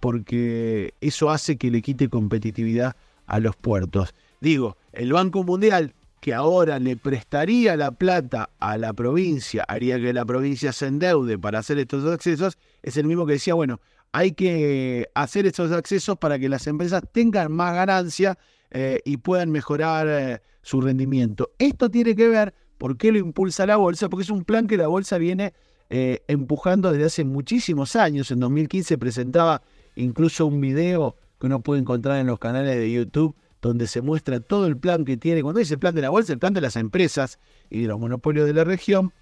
porque 0.00 0.94
eso 1.00 1.30
hace 1.30 1.56
que 1.56 1.70
le 1.70 1.80
quite 1.80 2.08
competitividad 2.08 2.96
a 3.26 3.38
los 3.38 3.54
puertos. 3.54 4.12
Digo, 4.40 4.76
el 4.92 5.12
Banco 5.12 5.44
Mundial 5.44 5.94
que 6.24 6.32
ahora 6.32 6.78
le 6.78 6.96
prestaría 6.96 7.76
la 7.76 7.90
plata 7.90 8.48
a 8.58 8.78
la 8.78 8.94
provincia, 8.94 9.62
haría 9.68 10.00
que 10.00 10.14
la 10.14 10.24
provincia 10.24 10.72
se 10.72 10.86
endeude 10.86 11.38
para 11.38 11.58
hacer 11.58 11.78
estos 11.78 12.10
accesos, 12.10 12.56
es 12.82 12.96
el 12.96 13.04
mismo 13.04 13.26
que 13.26 13.34
decía, 13.34 13.52
bueno, 13.52 13.78
hay 14.14 14.30
que 14.30 15.10
hacer 15.14 15.44
estos 15.44 15.72
accesos 15.72 16.16
para 16.16 16.38
que 16.38 16.48
las 16.48 16.68
empresas 16.68 17.02
tengan 17.10 17.50
más 17.50 17.74
ganancia 17.74 18.38
eh, 18.70 19.00
y 19.04 19.16
puedan 19.16 19.50
mejorar 19.50 20.06
eh, 20.08 20.40
su 20.62 20.80
rendimiento. 20.80 21.50
Esto 21.58 21.90
tiene 21.90 22.14
que 22.14 22.28
ver, 22.28 22.54
¿por 22.78 22.96
qué 22.96 23.10
lo 23.10 23.18
impulsa 23.18 23.66
la 23.66 23.74
bolsa? 23.74 24.08
Porque 24.08 24.22
es 24.22 24.30
un 24.30 24.44
plan 24.44 24.68
que 24.68 24.76
la 24.76 24.86
bolsa 24.86 25.18
viene 25.18 25.52
eh, 25.90 26.22
empujando 26.28 26.92
desde 26.92 27.06
hace 27.06 27.24
muchísimos 27.24 27.96
años. 27.96 28.30
En 28.30 28.38
2015 28.38 28.98
presentaba 28.98 29.62
incluso 29.96 30.46
un 30.46 30.60
video 30.60 31.16
que 31.40 31.48
uno 31.48 31.60
puede 31.60 31.80
encontrar 31.80 32.18
en 32.18 32.28
los 32.28 32.38
canales 32.38 32.76
de 32.76 32.92
YouTube 32.92 33.34
donde 33.60 33.88
se 33.88 34.00
muestra 34.00 34.38
todo 34.38 34.68
el 34.68 34.76
plan 34.76 35.04
que 35.04 35.16
tiene, 35.16 35.42
cuando 35.42 35.58
dice 35.58 35.76
plan 35.76 35.92
de 35.92 36.02
la 36.02 36.10
bolsa, 36.10 36.32
el 36.32 36.38
plan 36.38 36.54
de 36.54 36.60
las 36.60 36.76
empresas 36.76 37.40
y 37.68 37.82
de 37.82 37.88
los 37.88 37.98
monopolios 37.98 38.46
de 38.46 38.54
la 38.54 38.62
región, 38.62 39.12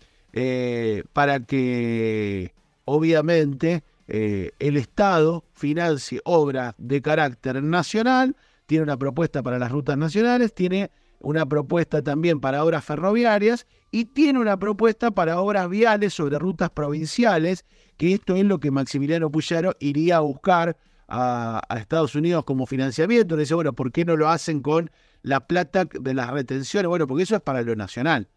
para 1.15 1.41
que 1.41 2.53
obviamente 2.85 3.85
eh, 4.15 4.51
el 4.59 4.77
Estado 4.77 5.43
financie 5.55 6.21
obras 6.25 6.75
de 6.77 7.01
carácter 7.01 7.63
nacional, 7.63 8.37
tiene 8.67 8.85
una 8.85 8.99
propuesta 8.99 9.43
para 9.43 9.59
las 9.59 9.73
rutas 9.73 9.97
nacionales, 9.97 10.55
tiene 10.55 10.91
una 11.19 11.47
propuesta 11.47 12.03
también 12.03 12.39
para 12.39 12.63
obras 12.63 12.85
ferroviarias 12.85 13.67
y 13.91 14.05
tiene 14.05 14.39
una 14.39 14.59
propuesta 14.59 15.13
para 15.13 15.41
obras 15.41 15.67
viales 15.71 16.13
sobre 16.13 16.39
rutas 16.39 16.69
provinciales, 16.69 17.65
que 17.97 18.13
esto 18.13 18.37
es 18.37 18.45
lo 18.45 18.61
que 18.61 18.71
Maximiliano 18.71 19.31
Puyaro 19.31 19.77
iría 19.81 20.19
a 20.19 20.21
buscar 20.21 20.77
a, 21.09 21.63
Estados 21.79 22.15
Unidos 22.15 22.45
como 22.45 22.67
financiamiento. 22.67 23.35
Le 23.35 23.45
dice, 23.45 23.55
bueno, 23.55 23.73
¿por 23.73 23.93
qué 23.93 24.05
no 24.05 24.19
lo 24.19 24.29
hacen 24.29 24.61
con 24.61 24.91
la 25.23 25.47
plata 25.47 25.87
de 25.87 26.13
las 26.13 26.29
retenciones? 26.31 26.87
Bueno, 26.87 27.07
porque 27.07 27.23
eso 27.23 27.37
es 27.37 27.41
para 27.41 27.63
lo 27.63 27.75
nacional. 27.77 28.29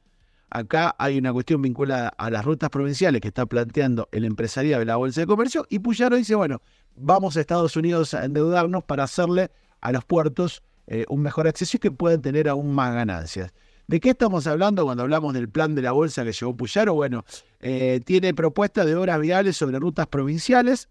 Acá 0.56 0.96
hay 0.98 1.18
una 1.18 1.34
cuestión 1.34 1.62
vinculada 1.62 2.08
a 2.08 2.30
las 2.30 2.46
rutas 2.46 2.70
provinciales 2.70 3.20
que 3.20 3.28
está 3.28 3.46
planteando 3.46 4.08
el 4.14 4.24
empresariado 4.24 4.80
de 4.80 4.86
la 4.86 4.96
Bolsa 4.96 5.20
de 5.20 5.28
Comercio 5.28 5.68
y 5.70 5.80
Puyaro 5.80 6.16
dice, 6.16 6.34
bueno, 6.34 6.62
vamos 6.96 7.36
a 7.36 7.42
Estados 7.42 7.76
Unidos 7.76 8.14
a 8.14 8.24
endeudarnos 8.24 8.86
para 8.86 9.04
hacerle 9.04 9.52
a 9.82 9.92
los 9.92 10.06
puertos 10.06 10.64
eh, 10.88 11.04
un 11.10 11.22
mejor 11.24 11.50
acceso 11.50 11.76
y 11.76 11.82
que 11.82 11.92
puedan 11.92 12.22
tener 12.22 12.48
aún 12.48 12.74
más 12.74 12.94
ganancias. 12.94 13.54
¿De 13.88 14.00
qué 14.00 14.12
estamos 14.12 14.48
hablando 14.48 14.86
cuando 14.86 15.04
hablamos 15.04 15.34
del 15.34 15.50
plan 15.50 15.76
de 15.76 15.82
la 15.82 15.92
bolsa 15.92 16.24
que 16.24 16.32
llevó 16.32 16.56
Puyaro? 16.56 16.94
Bueno, 16.94 17.26
eh, 17.60 18.00
tiene 18.06 18.34
propuesta 18.34 18.86
de 18.86 18.96
obras 18.96 19.20
viales 19.20 19.58
sobre 19.58 19.78
rutas 19.78 20.08
provinciales, 20.08 20.88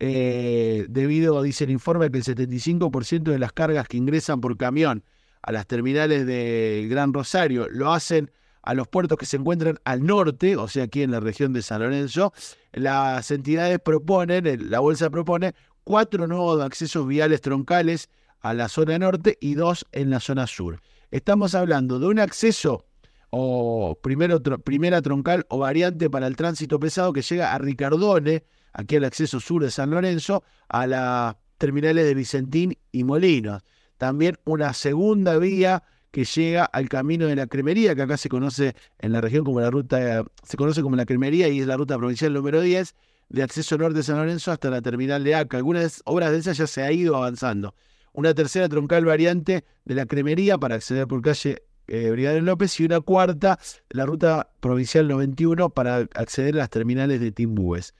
eh, 0.00 0.86
debido, 0.88 1.42
dice 1.42 1.64
el 1.64 1.70
informe, 1.72 2.10
que 2.10 2.16
el 2.16 2.24
75% 2.24 3.24
de 3.24 3.38
las 3.38 3.52
cargas 3.52 3.86
que 3.86 3.98
ingresan 3.98 4.40
por 4.40 4.56
camión 4.56 5.04
a 5.42 5.52
las 5.52 5.66
terminales 5.66 6.24
de 6.24 6.86
Gran 6.88 7.12
Rosario 7.12 7.68
lo 7.68 7.92
hacen 7.92 8.30
a 8.64 8.74
los 8.74 8.88
puertos 8.88 9.18
que 9.18 9.26
se 9.26 9.36
encuentran 9.36 9.78
al 9.84 10.04
norte, 10.04 10.56
o 10.56 10.68
sea, 10.68 10.84
aquí 10.84 11.02
en 11.02 11.10
la 11.10 11.20
región 11.20 11.52
de 11.52 11.62
San 11.62 11.82
Lorenzo, 11.82 12.32
las 12.72 13.30
entidades 13.30 13.78
proponen, 13.78 14.70
la 14.70 14.80
bolsa 14.80 15.10
propone, 15.10 15.54
cuatro 15.84 16.26
nuevos 16.26 16.62
accesos 16.62 17.06
viales 17.06 17.42
troncales 17.42 18.08
a 18.40 18.54
la 18.54 18.68
zona 18.68 18.98
norte 18.98 19.36
y 19.40 19.54
dos 19.54 19.86
en 19.92 20.10
la 20.10 20.20
zona 20.20 20.46
sur. 20.46 20.80
Estamos 21.10 21.54
hablando 21.54 21.98
de 21.98 22.06
un 22.06 22.18
acceso 22.18 22.86
o 23.30 23.98
primero, 24.02 24.40
primera 24.42 25.02
troncal 25.02 25.44
o 25.48 25.58
variante 25.58 26.08
para 26.08 26.26
el 26.26 26.36
tránsito 26.36 26.80
pesado 26.80 27.12
que 27.12 27.22
llega 27.22 27.52
a 27.52 27.58
Ricardone, 27.58 28.44
aquí 28.72 28.96
al 28.96 29.04
acceso 29.04 29.40
sur 29.40 29.62
de 29.62 29.70
San 29.70 29.90
Lorenzo, 29.90 30.42
a 30.68 30.86
las 30.86 31.36
terminales 31.58 32.06
de 32.06 32.14
Vicentín 32.14 32.78
y 32.92 33.04
Molinos. 33.04 33.62
También 33.98 34.38
una 34.44 34.72
segunda 34.72 35.36
vía 35.38 35.82
que 36.14 36.24
llega 36.24 36.64
al 36.64 36.88
camino 36.88 37.26
de 37.26 37.34
la 37.34 37.48
cremería, 37.48 37.96
que 37.96 38.02
acá 38.02 38.16
se 38.16 38.28
conoce 38.28 38.76
en 39.00 39.10
la 39.10 39.20
región 39.20 39.44
como 39.44 39.60
la 39.60 39.68
ruta, 39.68 40.22
se 40.44 40.56
conoce 40.56 40.80
como 40.80 40.94
la 40.94 41.06
cremería 41.06 41.48
y 41.48 41.58
es 41.58 41.66
la 41.66 41.76
ruta 41.76 41.98
provincial 41.98 42.32
número 42.32 42.60
10, 42.60 42.94
de 43.30 43.42
acceso 43.42 43.76
norte 43.76 43.96
de 43.96 44.04
San 44.04 44.18
Lorenzo 44.18 44.52
hasta 44.52 44.70
la 44.70 44.80
terminal 44.80 45.24
de 45.24 45.34
Aca. 45.34 45.56
Algunas 45.56 46.02
obras 46.04 46.30
de 46.30 46.38
esas 46.38 46.56
ya 46.56 46.68
se 46.68 46.82
ha 46.84 46.92
ido 46.92 47.16
avanzando. 47.16 47.74
Una 48.12 48.32
tercera 48.32 48.68
troncal 48.68 49.04
variante 49.04 49.64
de 49.84 49.94
la 49.96 50.06
cremería 50.06 50.56
para 50.56 50.76
acceder 50.76 51.08
por 51.08 51.20
calle 51.20 51.64
eh, 51.88 52.10
Brigadier 52.12 52.44
López 52.44 52.78
y 52.78 52.84
una 52.84 53.00
cuarta, 53.00 53.58
la 53.90 54.06
ruta 54.06 54.50
provincial 54.60 55.08
91 55.08 55.70
para 55.70 55.96
acceder 56.14 56.54
a 56.54 56.58
las 56.58 56.70
terminales 56.70 57.20
de 57.20 57.32
Timbúes. 57.32 57.92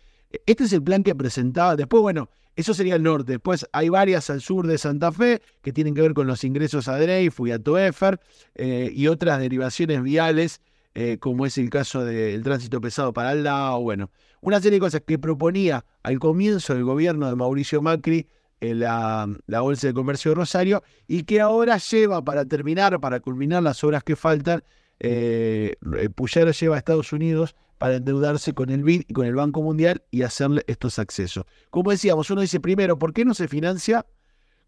Este 0.46 0.62
es 0.62 0.72
el 0.72 0.84
plan 0.84 1.02
que 1.02 1.16
presentaba. 1.16 1.74
Después, 1.74 2.00
bueno, 2.00 2.28
eso 2.56 2.74
sería 2.74 2.96
el 2.96 3.02
norte. 3.02 3.32
Después 3.32 3.66
hay 3.72 3.88
varias 3.88 4.30
al 4.30 4.40
sur 4.40 4.66
de 4.66 4.78
Santa 4.78 5.10
Fe 5.12 5.42
que 5.62 5.72
tienen 5.72 5.94
que 5.94 6.02
ver 6.02 6.14
con 6.14 6.26
los 6.26 6.44
ingresos 6.44 6.88
a 6.88 6.98
Dreyfus 6.98 7.48
y 7.48 7.52
a 7.52 7.58
Toefer 7.58 8.20
eh, 8.54 8.90
y 8.94 9.08
otras 9.08 9.40
derivaciones 9.40 10.02
viales, 10.02 10.60
eh, 10.94 11.18
como 11.18 11.46
es 11.46 11.58
el 11.58 11.70
caso 11.70 12.04
del 12.04 12.42
tránsito 12.42 12.80
pesado 12.80 13.12
para 13.12 13.32
el 13.32 13.42
lado. 13.42 13.80
Bueno, 13.80 14.10
una 14.40 14.60
serie 14.60 14.76
de 14.76 14.80
cosas 14.80 15.02
que 15.06 15.18
proponía 15.18 15.84
al 16.02 16.18
comienzo 16.18 16.74
del 16.74 16.84
gobierno 16.84 17.28
de 17.28 17.34
Mauricio 17.34 17.82
Macri 17.82 18.28
en 18.60 18.80
la, 18.80 19.28
Bolsa 19.48 19.88
de 19.88 19.94
Comercio 19.94 20.30
de 20.30 20.36
Rosario 20.36 20.82
y 21.08 21.24
que 21.24 21.40
ahora 21.40 21.78
lleva 21.78 22.22
para 22.22 22.44
terminar, 22.44 23.00
para 23.00 23.20
culminar 23.20 23.62
las 23.62 23.82
obras 23.82 24.04
que 24.04 24.16
faltan, 24.16 24.62
eh, 25.00 25.74
Puyaro 26.14 26.52
lleva 26.52 26.76
a 26.76 26.78
Estados 26.78 27.12
Unidos 27.12 27.56
para 27.78 27.96
endeudarse 27.96 28.54
con 28.54 28.70
el 28.70 28.82
BID 28.82 29.02
y 29.08 29.12
con 29.12 29.26
el 29.26 29.34
Banco 29.34 29.62
Mundial 29.62 30.02
y 30.10 30.22
hacerle 30.22 30.64
estos 30.66 30.98
accesos. 30.98 31.44
Como 31.70 31.90
decíamos, 31.90 32.30
uno 32.30 32.40
dice 32.40 32.60
primero, 32.60 32.98
¿por 32.98 33.12
qué 33.12 33.24
no 33.24 33.34
se 33.34 33.48
financia 33.48 34.06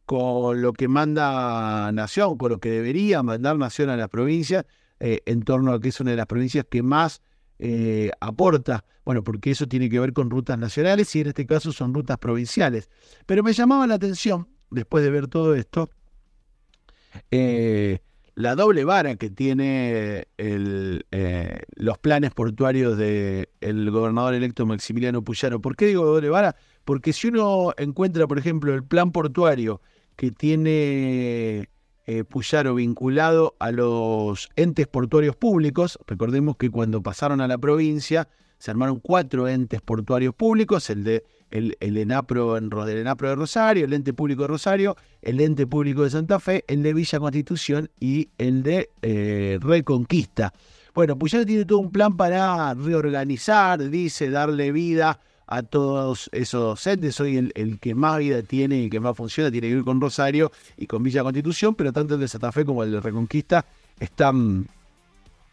con 0.04 0.62
lo 0.62 0.72
que 0.72 0.88
manda 0.88 1.90
Nación, 1.92 2.36
con 2.38 2.52
lo 2.52 2.58
que 2.58 2.70
debería 2.70 3.22
mandar 3.22 3.56
Nación 3.56 3.90
a 3.90 3.96
la 3.96 4.08
provincia, 4.08 4.66
eh, 5.00 5.20
en 5.26 5.42
torno 5.42 5.72
a 5.72 5.80
que 5.80 5.88
es 5.88 6.00
una 6.00 6.12
de 6.12 6.16
las 6.16 6.26
provincias 6.26 6.66
que 6.68 6.82
más 6.82 7.22
eh, 7.58 8.10
aporta? 8.20 8.84
Bueno, 9.04 9.22
porque 9.22 9.52
eso 9.52 9.66
tiene 9.66 9.88
que 9.88 10.00
ver 10.00 10.12
con 10.12 10.30
rutas 10.30 10.58
nacionales 10.58 11.14
y 11.14 11.20
en 11.20 11.28
este 11.28 11.46
caso 11.46 11.72
son 11.72 11.94
rutas 11.94 12.18
provinciales. 12.18 12.88
Pero 13.24 13.42
me 13.42 13.52
llamaba 13.52 13.86
la 13.86 13.94
atención, 13.94 14.48
después 14.70 15.04
de 15.04 15.10
ver 15.10 15.28
todo 15.28 15.54
esto, 15.54 15.90
eh, 17.30 18.00
la 18.36 18.54
doble 18.54 18.84
vara 18.84 19.16
que 19.16 19.30
tiene 19.30 20.28
eh, 20.36 21.60
los 21.74 21.98
planes 21.98 22.32
portuarios 22.32 22.98
del 22.98 23.90
gobernador 23.90 24.34
electo 24.34 24.66
Maximiliano 24.66 25.22
Puyaro. 25.22 25.60
¿Por 25.60 25.74
qué 25.74 25.86
digo 25.86 26.04
doble 26.04 26.28
vara? 26.28 26.54
Porque 26.84 27.14
si 27.14 27.28
uno 27.28 27.72
encuentra, 27.78 28.26
por 28.26 28.38
ejemplo, 28.38 28.74
el 28.74 28.84
plan 28.84 29.10
portuario 29.10 29.80
que 30.16 30.30
tiene 30.30 31.70
eh, 32.06 32.24
Puyaro 32.28 32.74
vinculado 32.74 33.56
a 33.58 33.72
los 33.72 34.50
entes 34.54 34.86
portuarios 34.86 35.34
públicos, 35.34 35.98
recordemos 36.06 36.58
que 36.58 36.70
cuando 36.70 37.02
pasaron 37.02 37.40
a 37.40 37.48
la 37.48 37.56
provincia 37.56 38.28
se 38.58 38.70
armaron 38.70 39.00
cuatro 39.00 39.48
entes 39.48 39.80
portuarios 39.80 40.34
públicos, 40.34 40.90
el 40.90 41.04
de 41.04 41.24
el, 41.56 41.96
ENAPRO, 41.96 42.56
en, 42.56 42.70
el 42.72 43.04
de 43.04 43.34
Rosario, 43.34 43.84
el 43.84 43.92
ente 43.92 44.12
público 44.12 44.42
de 44.42 44.48
Rosario, 44.48 44.96
el 45.22 45.40
ente 45.40 45.66
público 45.66 46.02
de 46.02 46.10
Santa 46.10 46.38
Fe, 46.40 46.64
el 46.68 46.82
de 46.82 46.94
Villa 46.94 47.18
Constitución 47.18 47.90
y 47.98 48.28
el 48.38 48.62
de 48.62 48.90
eh, 49.02 49.58
Reconquista. 49.60 50.52
Bueno, 50.94 51.18
pues 51.18 51.32
ya 51.32 51.44
tiene 51.44 51.64
todo 51.64 51.78
un 51.78 51.90
plan 51.90 52.16
para 52.16 52.72
reorganizar, 52.74 53.90
dice, 53.90 54.30
darle 54.30 54.72
vida 54.72 55.20
a 55.46 55.62
todos 55.62 56.28
esos 56.32 56.86
entes. 56.86 57.20
Hoy 57.20 57.50
el, 57.54 57.78
que 57.80 57.94
más 57.94 58.18
vida 58.18 58.42
tiene 58.42 58.82
y 58.82 58.90
que 58.90 59.00
más 59.00 59.16
funciona 59.16 59.50
tiene 59.50 59.68
que 59.68 59.74
ver 59.76 59.84
con 59.84 60.00
Rosario 60.00 60.50
y 60.76 60.86
con 60.86 61.02
Villa 61.02 61.22
Constitución, 61.22 61.74
pero 61.74 61.92
tanto 61.92 62.14
el 62.14 62.20
de 62.20 62.28
Santa 62.28 62.52
Fe 62.52 62.64
como 62.64 62.82
el 62.82 62.92
de 62.92 63.00
Reconquista 63.00 63.64
están, 64.00 64.66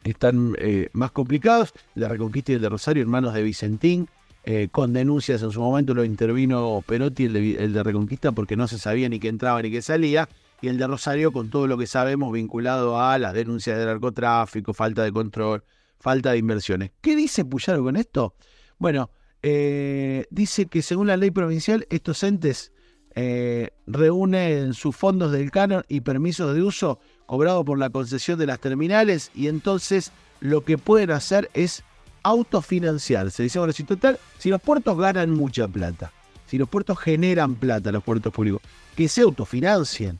están 0.03 0.55
eh, 0.59 0.89
más 0.93 1.11
complicados. 1.11 1.73
El 1.95 2.03
de 2.03 2.09
Reconquista 2.09 2.51
y 2.53 2.55
el 2.55 2.61
de 2.61 2.69
Rosario, 2.69 3.01
hermanos 3.01 3.33
de 3.33 3.43
Vicentín, 3.43 4.07
eh, 4.43 4.67
con 4.71 4.93
denuncias. 4.93 5.41
En 5.41 5.51
su 5.51 5.61
momento 5.61 5.93
lo 5.93 6.03
intervino 6.03 6.83
Perotti, 6.85 7.25
el 7.25 7.73
de, 7.73 7.83
Reconquista, 7.83 8.31
porque 8.33 8.55
no 8.55 8.67
se 8.67 8.77
sabía 8.77 9.07
ni 9.07 9.19
qué 9.19 9.29
entraba 9.29 9.61
ni 9.61 9.71
qué 9.71 9.81
salía. 9.81 10.27
Y 10.61 10.67
el 10.67 10.77
de 10.77 10.87
Rosario 10.87 11.31
con 11.31 11.49
todo 11.49 11.67
lo 11.67 11.77
que 11.77 11.87
sabemos 11.87 12.31
vinculado 12.31 12.99
a 12.99 13.17
las 13.17 13.33
denuncias 13.33 13.77
de 13.77 13.85
narcotráfico, 13.85 14.73
falta 14.73 15.03
de 15.03 15.11
control, 15.11 15.63
falta 15.99 16.31
de 16.31 16.37
inversiones. 16.37 16.91
¿Qué 17.01 17.15
dice 17.15 17.43
Puyaro 17.43 17.83
con 17.83 17.95
esto? 17.95 18.35
Bueno, 18.77 19.09
eh, 19.41 20.25
dice 20.29 20.67
que 20.67 20.81
según 20.81 21.07
la 21.07 21.17
ley 21.17 21.31
provincial, 21.31 21.85
estos 21.89 22.23
entes 22.23 22.71
eh, 23.15 23.69
reúnen 23.85 24.73
sus 24.73 24.95
fondos 24.95 25.31
del 25.31 25.51
canon 25.51 25.83
y 25.87 26.01
permisos 26.01 26.55
de 26.55 26.63
uso 26.63 26.99
cobrados 27.25 27.63
por 27.63 27.77
la 27.77 27.89
concesión 27.89 28.39
de 28.39 28.47
las 28.47 28.59
terminales 28.59 29.31
y 29.35 29.47
entonces 29.47 30.11
lo 30.39 30.63
que 30.63 30.77
pueden 30.77 31.11
hacer 31.11 31.49
es 31.53 31.83
autofinanciarse. 32.23 33.43
Dice, 33.43 33.59
bueno, 33.59 33.73
si 33.73 33.83
total, 33.83 34.19
si 34.37 34.49
los 34.49 34.61
puertos 34.61 34.97
ganan 34.97 35.31
mucha 35.31 35.67
plata, 35.67 36.11
si 36.47 36.57
los 36.57 36.69
puertos 36.69 36.97
generan 36.99 37.55
plata, 37.55 37.91
los 37.91 38.03
puertos 38.03 38.33
públicos, 38.33 38.61
que 38.95 39.07
se 39.07 39.21
autofinancien, 39.21 40.19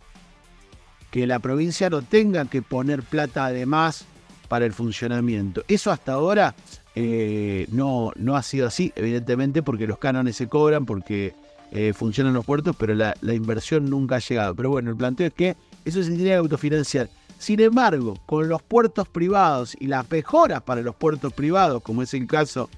que 1.12 1.28
la 1.28 1.40
provincia 1.40 1.90
no 1.90 2.02
tenga 2.02 2.46
que 2.46 2.62
poner 2.62 3.04
plata 3.04 3.46
además 3.46 4.06
para 4.48 4.66
el 4.66 4.74
funcionamiento. 4.74 5.64
Eso 5.68 5.92
hasta 5.92 6.14
ahora 6.14 6.56
eh, 6.96 7.68
no, 7.72 8.12
no 8.16 8.36
ha 8.36 8.44
sido 8.44 8.68
así, 8.68 8.92
evidentemente, 8.96 9.64
porque 9.64 9.88
los 9.88 9.98
cánones 9.98 10.36
se 10.36 10.48
cobran, 10.48 10.86
porque 10.86 11.34
eh, 11.72 11.92
funcionan 11.94 12.34
los 12.34 12.46
puertos, 12.46 12.76
pero 12.78 12.94
la, 12.94 13.16
inversión 13.24 13.90
nunca 13.90 14.18
ha 14.18 14.20
llegado. 14.20 14.54
Pero 14.54 14.70
bueno, 14.70 14.92
el 14.92 14.96
planteo 14.96 15.28
es 15.28 15.34
que 15.34 15.56
eso 15.86 16.04
se 16.04 16.10
tiene 16.10 16.26
que 16.26 16.36
autofinanciar. 16.36 17.10
Sin 17.44 17.60
embargo, 17.60 18.18
con 18.26 18.48
los 18.48 18.62
puertos 18.62 19.06
privados 19.10 19.76
y 19.78 19.88
las 19.88 20.10
mejoras 20.10 20.62
para 20.62 20.80
los 20.80 20.96
puertos 20.96 21.34
privados, 21.34 21.84
como 21.84 22.02
es 22.02 22.14
el 22.14 22.26
caso 22.26 22.70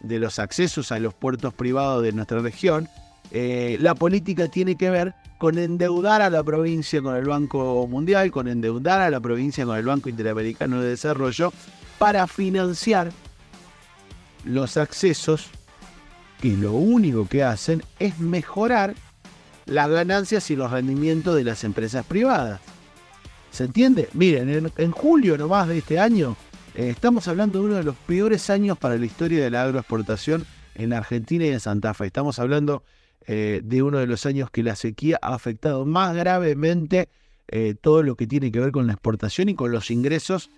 de 0.00 0.18
los 0.18 0.38
accesos 0.38 0.92
a 0.92 0.98
los 0.98 1.12
puertos 1.12 1.52
privados 1.52 2.02
de 2.02 2.12
nuestra 2.12 2.38
región, 2.38 2.88
eh, 3.32 3.76
la 3.82 3.94
política 3.94 4.48
tiene 4.48 4.76
que 4.76 4.88
ver 4.88 5.14
con 5.36 5.58
endeudar 5.58 6.22
a 6.22 6.30
la 6.30 6.42
provincia 6.42 7.02
con 7.02 7.14
el 7.16 7.26
Banco 7.26 7.86
Mundial, 7.86 8.30
con 8.30 8.48
endeudar 8.48 9.02
a 9.02 9.10
la 9.10 9.20
provincia 9.20 9.66
con 9.66 9.76
el 9.76 9.84
Banco 9.84 10.08
Interamericano 10.08 10.80
de 10.80 10.88
Desarrollo, 10.88 11.52
para 11.98 12.26
financiar 12.26 13.12
los 14.46 14.78
accesos 14.78 15.50
que 16.40 16.56
lo 16.56 16.72
único 16.72 17.28
que 17.28 17.42
hacen 17.42 17.82
es 17.98 18.18
mejorar 18.20 18.94
las 19.66 19.90
ganancias 19.90 20.50
y 20.50 20.56
los 20.56 20.70
rendimientos 20.70 21.36
de 21.36 21.44
las 21.44 21.62
empresas 21.62 22.06
privadas. 22.06 22.62
¿Se 23.54 23.62
entiende? 23.62 24.08
Miren, 24.14 24.72
en, 24.76 24.90
julio 24.90 25.38
nomás 25.38 25.68
de 25.68 25.78
este 25.78 26.00
año, 26.00 26.36
eh, 26.74 26.88
estamos 26.88 27.28
hablando 27.28 27.60
de 27.60 27.66
uno 27.66 27.74
de 27.76 27.84
los 27.84 27.94
peores 27.94 28.50
años 28.50 28.76
para 28.76 28.96
la 28.96 29.06
historia 29.06 29.44
de 29.44 29.48
la 29.48 29.62
agroexportación 29.62 30.44
en 30.74 30.92
Argentina 30.92 31.44
y 31.44 31.50
en 31.50 31.60
Santa 31.60 31.94
Fe. 31.94 32.06
Estamos 32.06 32.40
hablando 32.40 32.82
eh, 33.28 33.60
de 33.62 33.80
uno 33.84 33.98
de 33.98 34.08
los 34.08 34.26
años 34.26 34.50
que 34.50 34.64
la 34.64 34.74
sequía 34.74 35.20
ha 35.22 35.36
afectado 35.36 35.86
más 35.86 36.16
gravemente 36.16 37.08
eh, 37.46 37.76
todo 37.80 38.02
lo 38.02 38.16
que 38.16 38.26
tiene 38.26 38.50
que 38.50 38.58
ver 38.58 38.72
con 38.72 38.88
la 38.88 38.94
exportación 38.94 39.48
y 39.48 39.54
con 39.54 39.70
los 39.70 39.92
ingresos 39.92 40.50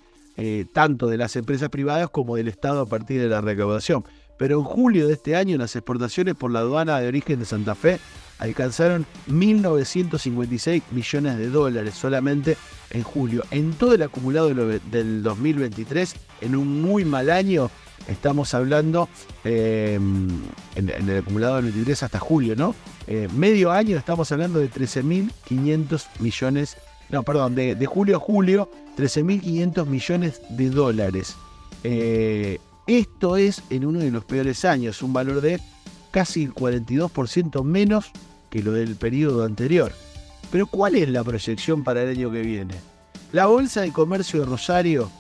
tanto 0.75 1.07
de 1.07 1.17
las 1.17 1.35
empresas 1.37 1.71
privadas 1.71 2.11
como 2.11 2.37
del 2.37 2.49
Estado 2.49 2.83
a 2.83 2.87
partir 2.87 3.19
de 3.23 3.27
la 3.27 3.41
recaudación. 3.41 4.05
Pero 4.39 4.59
en 4.59 4.65
julio 4.65 5.07
de 5.07 5.15
este 5.15 5.37
año 5.37 5.57
las 5.57 5.77
exportaciones 5.77 6.35
por 6.35 6.51
la 6.51 6.61
aduana 6.61 7.01
de 7.01 7.09
origen 7.09 7.39
de 7.39 7.45
Santa 7.45 7.75
Fe 7.75 7.99
alcanzaron 8.39 9.07
1.956 9.29 10.83
millones 10.91 11.39
de 11.39 11.49
dólares 11.49 11.95
solamente 11.95 12.57
en 12.91 13.03
julio. 13.03 13.45
En 13.51 13.73
todo 13.73 13.95
el 13.95 14.03
acumulado 14.03 14.49
del 14.55 15.23
2023, 15.23 16.15
en 16.43 16.57
un 16.57 16.83
muy 16.83 17.05
mal 17.05 17.31
año, 17.31 17.71
estamos 18.09 18.53
hablando 18.55 19.09
eh, 19.45 19.95
en, 19.95 20.91
el 20.91 21.19
acumulado 21.19 21.57
del 21.57 21.65
23 21.67 22.03
hasta 22.03 22.19
julio, 22.19 22.55
¿no? 22.57 22.75
Eh, 23.07 23.29
medio 23.35 23.71
año 23.71 23.97
estamos 23.97 24.31
hablando 24.33 24.59
de 24.59 24.71
13.500 24.71 26.07
millones, 26.21 26.77
no, 27.09 27.23
perdón, 27.23 27.55
de, 27.55 27.87
julio 27.87 28.17
a 28.17 28.21
julio, 28.21 28.71
13.500 28.99 29.87
millones 29.87 30.41
de 30.51 30.71
dólares. 30.71 31.37
Eh, 31.85 32.59
esto 32.87 33.37
es 33.37 33.63
en 33.71 33.85
uno 33.85 34.01
de 34.01 34.11
los 34.11 34.25
peores 34.25 34.65
años, 34.65 35.03
un 35.03 35.13
valor 35.13 35.41
de 35.41 35.61
casi 36.11 36.45
el 36.45 36.55
42% 36.55 37.63
menos 37.65 38.11
que 38.51 38.63
lo 38.63 38.73
del 38.73 38.97
periodo 38.97 39.45
anterior. 39.45 39.93
Pero 40.51 40.67
¿cuál 40.67 40.95
es 40.95 41.09
la 41.09 41.25
proyección 41.25 41.85
para 41.85 42.03
el 42.03 42.11
año 42.11 42.31
que 42.31 42.43
viene? 42.43 42.75
La 43.33 43.47
Bolsa 43.47 43.83
de 43.83 43.93
Comercio 43.93 44.41
de 44.41 44.47
Rosario 44.47 45.11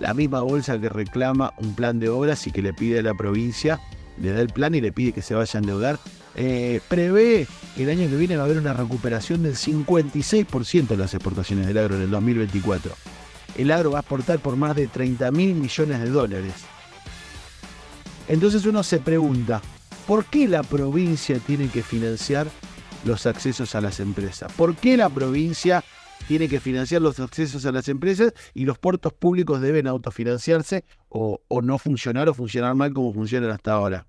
la 0.00 0.14
misma 0.14 0.40
bolsa 0.40 0.80
que 0.80 0.88
reclama 0.88 1.52
un 1.58 1.74
plan 1.74 2.00
de 2.00 2.08
obras 2.08 2.46
y 2.46 2.50
que 2.50 2.62
le 2.62 2.72
pide 2.72 2.98
a 2.98 3.02
la 3.02 3.14
provincia, 3.14 3.80
le 4.18 4.32
da 4.32 4.40
el 4.40 4.48
plan 4.48 4.74
y 4.74 4.80
le 4.80 4.92
pide 4.92 5.12
que 5.12 5.22
se 5.22 5.34
vaya 5.34 5.58
a 5.58 5.60
endeudar, 5.60 5.98
eh, 6.34 6.80
prevé 6.88 7.46
que 7.76 7.82
el 7.82 7.90
año 7.90 8.08
que 8.08 8.16
viene 8.16 8.36
va 8.36 8.42
a 8.42 8.46
haber 8.46 8.58
una 8.58 8.72
recuperación 8.72 9.42
del 9.42 9.56
56% 9.56 10.88
de 10.88 10.96
las 10.96 11.12
exportaciones 11.14 11.66
del 11.66 11.78
agro 11.78 11.96
en 11.96 12.02
el 12.02 12.10
2024. 12.10 12.92
El 13.58 13.70
agro 13.70 13.90
va 13.92 13.98
a 13.98 14.00
exportar 14.00 14.38
por 14.38 14.56
más 14.56 14.74
de 14.74 14.86
30 14.86 15.30
mil 15.32 15.54
millones 15.54 16.00
de 16.00 16.08
dólares. 16.08 16.54
Entonces 18.30 18.64
uno 18.64 18.82
se 18.82 19.00
pregunta, 19.00 19.60
¿por 20.06 20.24
qué 20.24 20.46
la 20.46 20.62
provincia 20.62 21.38
tiene 21.40 21.68
que 21.68 21.82
financiar 21.82 22.46
los 23.04 23.26
accesos 23.26 23.74
a 23.74 23.80
las 23.80 23.98
empresas? 23.98 24.52
¿Por 24.52 24.76
qué 24.76 24.96
la 24.96 25.10
provincia 25.10 25.84
tiene 26.28 26.48
que 26.48 26.60
financiar 26.60 27.02
los 27.02 27.18
accesos 27.18 27.66
a 27.66 27.72
las 27.72 27.88
empresas 27.88 28.32
y 28.54 28.64
los 28.64 28.78
puertos 28.78 29.12
públicos 29.12 29.60
deben 29.60 29.88
autofinanciarse 29.88 30.84
o, 31.08 31.40
no 31.60 31.76
funcionar 31.76 32.28
o 32.28 32.34
funcionar 32.34 32.76
mal 32.76 32.94
como 32.94 33.12
funcionan 33.12 33.50
hasta 33.50 33.72
ahora. 33.72 34.06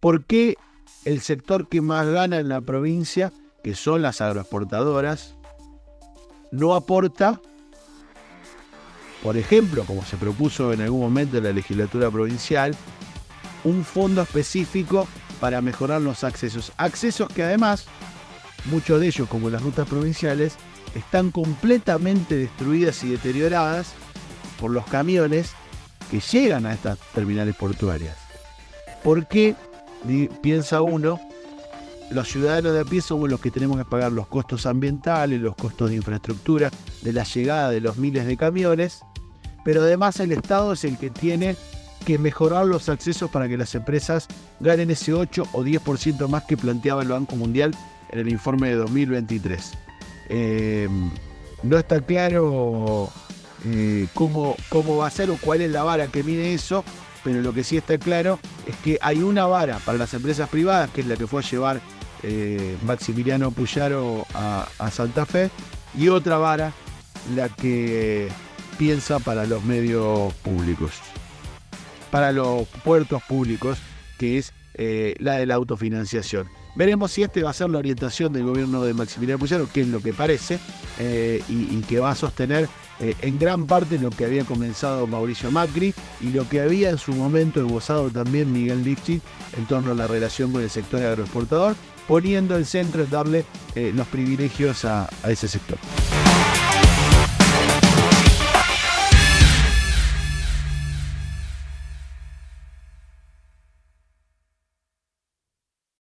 ¿Por 0.00 0.24
qué 0.24 0.56
el 1.04 1.20
sector 1.20 1.68
que 1.68 1.82
más 1.82 2.06
gana 2.06 2.38
en 2.38 2.48
la 2.48 2.62
provincia, 2.62 3.34
que 3.62 3.74
son 3.74 4.00
las 4.00 4.22
agroexportadoras, 4.22 5.36
no 6.52 6.74
aporta, 6.74 7.38
por 9.22 9.36
ejemplo, 9.36 9.84
como 9.84 10.02
se 10.06 10.16
propuso 10.16 10.72
en 10.72 10.80
algún 10.80 11.02
momento 11.02 11.36
en 11.36 11.44
la 11.44 11.52
legislatura 11.52 12.10
provincial, 12.10 12.74
un 13.64 13.84
fondo 13.84 14.22
específico 14.22 15.06
para 15.40 15.60
mejorar 15.60 16.00
los 16.00 16.24
accesos? 16.24 16.72
Accesos 16.76 17.28
que 17.28 17.42
además, 17.42 17.86
muchos 18.66 19.00
de 19.00 19.08
ellos, 19.08 19.28
como 19.28 19.50
las 19.50 19.62
rutas 19.62 19.88
provinciales, 19.88 20.54
están 20.94 21.30
completamente 21.30 22.36
destruidas 22.36 23.02
y 23.04 23.10
deterioradas 23.10 23.92
por 24.60 24.70
los 24.70 24.84
camiones 24.86 25.52
que 26.10 26.20
llegan 26.20 26.66
a 26.66 26.72
estas 26.72 26.98
terminales 27.14 27.54
portuarias. 27.56 28.16
¿Por 29.02 29.26
qué, 29.26 29.54
piensa 30.42 30.82
uno, 30.82 31.20
los 32.10 32.28
ciudadanos 32.28 32.72
de 32.72 32.80
a 32.80 32.84
pie 32.84 33.00
somos 33.00 33.30
los 33.30 33.40
que 33.40 33.50
tenemos 33.50 33.78
que 33.78 33.84
pagar 33.84 34.10
los 34.12 34.26
costos 34.26 34.66
ambientales, 34.66 35.40
los 35.40 35.54
costos 35.54 35.90
de 35.90 35.96
infraestructura, 35.96 36.70
de 37.02 37.12
la 37.12 37.22
llegada 37.22 37.70
de 37.70 37.80
los 37.80 37.96
miles 37.96 38.26
de 38.26 38.36
camiones, 38.36 39.02
pero 39.64 39.82
además 39.82 40.18
el 40.20 40.32
Estado 40.32 40.72
es 40.72 40.84
el 40.84 40.98
que 40.98 41.10
tiene 41.10 41.56
que 42.00 42.18
mejorar 42.18 42.66
los 42.66 42.88
accesos 42.88 43.30
para 43.30 43.48
que 43.48 43.56
las 43.56 43.74
empresas 43.74 44.26
ganen 44.58 44.90
ese 44.90 45.12
8 45.12 45.44
o 45.52 45.62
10% 45.62 46.28
más 46.28 46.44
que 46.44 46.56
planteaba 46.56 47.02
el 47.02 47.08
Banco 47.08 47.36
Mundial 47.36 47.72
en 48.10 48.18
el 48.18 48.28
informe 48.28 48.68
de 48.68 48.76
2023. 48.76 49.72
Em, 50.28 51.10
no 51.62 51.78
está 51.78 52.00
claro 52.00 53.10
eh, 53.64 54.06
cómo, 54.14 54.56
cómo 54.68 54.96
va 54.96 55.06
a 55.06 55.10
ser 55.10 55.30
o 55.30 55.36
cuál 55.36 55.60
es 55.60 55.70
la 55.70 55.82
vara 55.82 56.06
que 56.06 56.22
mide 56.22 56.54
eso, 56.54 56.84
pero 57.22 57.40
lo 57.42 57.52
que 57.52 57.64
sí 57.64 57.76
está 57.76 57.98
claro 57.98 58.38
es 58.66 58.76
que 58.76 58.98
hay 59.02 59.18
una 59.22 59.46
vara 59.46 59.78
para 59.78 59.98
las 59.98 60.14
empresas 60.14 60.48
privadas, 60.48 60.90
que 60.90 61.02
es 61.02 61.06
la 61.06 61.16
que 61.16 61.26
fue 61.26 61.42
a 61.42 61.44
llevar 61.44 61.80
eh, 62.22 62.76
Maximiliano 62.84 63.50
Puyaro 63.50 64.26
a, 64.34 64.66
a, 64.78 64.90
Santa 64.90 65.26
Fe, 65.26 65.50
y 65.96 66.08
otra 66.08 66.38
vara, 66.38 66.72
la 67.34 67.48
que 67.48 68.28
piensa 68.78 69.18
para 69.18 69.44
los 69.44 69.64
medios 69.64 70.32
públicos, 70.34 70.92
para 72.10 72.32
los 72.32 72.66
puertos 72.84 73.22
públicos, 73.22 73.78
que 74.18 74.38
es 74.38 74.52
eh, 74.74 75.14
la 75.18 75.34
de 75.34 75.46
la 75.46 75.56
autofinanciación. 75.56 76.48
Veremos 76.76 77.10
si 77.10 77.22
este 77.22 77.42
va 77.42 77.50
a 77.50 77.52
ser 77.52 77.68
la 77.70 77.78
orientación 77.78 78.32
del 78.32 78.44
gobierno 78.44 78.84
de 78.84 78.94
Maximiliano 78.94 79.38
Puyaro, 79.38 79.68
que 79.72 79.80
es 79.80 79.88
lo 79.88 80.00
que 80.00 80.12
parece, 80.12 80.58
eh, 80.98 81.42
y, 81.48 81.80
que 81.82 81.98
va 81.98 82.12
a 82.12 82.14
sostener 82.14 82.68
eh, 83.00 83.16
en 83.22 83.38
gran 83.38 83.66
parte 83.66 83.98
lo 83.98 84.10
que 84.10 84.24
había 84.24 84.44
comenzado 84.44 85.06
Mauricio 85.06 85.50
Macri 85.50 85.92
y 86.20 86.30
lo 86.30 86.48
que 86.48 86.60
había 86.60 86.90
en 86.90 86.98
su 86.98 87.12
momento 87.12 87.60
esbozado 87.60 88.10
también 88.10 88.52
Miguel 88.52 88.84
Lifchit 88.84 89.22
en 89.56 89.66
torno 89.66 89.92
a 89.92 89.94
la 89.94 90.06
relación 90.06 90.52
con 90.52 90.62
el 90.62 90.70
sector 90.70 91.02
agroexportador, 91.02 91.74
poniendo 92.06 92.56
el 92.56 92.64
centro 92.64 93.02
en 93.02 93.10
darle 93.10 93.44
los 93.74 94.06
privilegios 94.06 94.84
a 94.84 95.08
ese 95.24 95.48
sector. 95.48 95.78